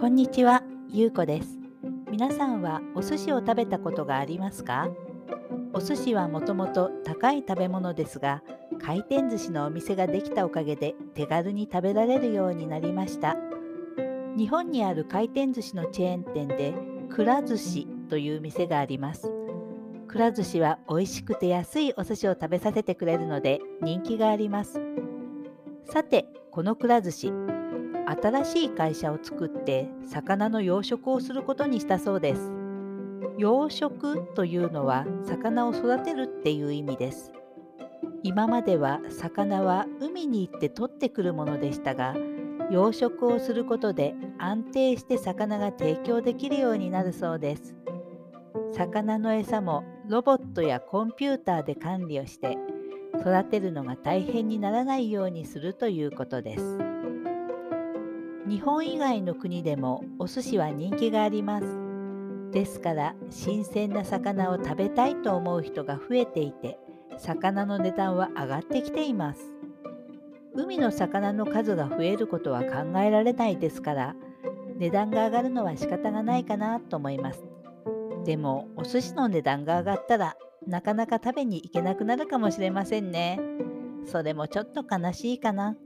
[0.00, 1.58] こんにちは、ゆうこです。
[2.10, 4.88] 皆さんはお寿司を食べたことがありますか？
[5.74, 8.42] お寿司はもともと高い食べ物ですが、
[8.82, 13.36] 回転寿司のお店ができたおかげで手軽に食べられるようになりました。
[14.38, 16.72] 日本にある回転寿司のチェーン店で、
[17.10, 19.30] くら寿司という店があります。
[20.08, 24.80] くら寿司は美味しくて安いお寿司を食べさせてくれるので人気があります。
[25.84, 27.32] さて、このくら寿司、
[28.10, 32.52] 新しい会社を作って魚の養殖をすることにしたそうです。
[33.38, 37.32] 養殖というのは魚を育てるっていう意味です。
[38.22, 42.14] 今までは魚は海に行って取ってくるものでしたが、
[42.70, 47.74] 養殖をすることで安定して魚が提供できるようになるそうです。
[48.72, 52.58] 魚の餌もロボットやコンピューターで管理をして
[53.20, 56.99] 育てるのが大変にならないようにするということです。
[58.50, 61.66] 日本以外の国でもお寿司は人気があります。
[62.50, 66.76] ですから新鮮な魚を食べたいと思う人が増えていて
[67.16, 69.40] 魚の値段は上がってきています。
[70.56, 74.16] 海の魚の数が増えることは考えられないですから
[74.78, 77.44] 値段が上がるのは仕方がないかなと思います。
[78.24, 83.38] でもお寿司の値段が上がったらなかなか食べに行けなくなるかもしれませんね。
[84.06, 85.76] それもちょっと悲しいかな。